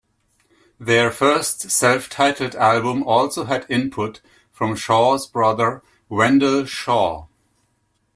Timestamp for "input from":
3.69-4.75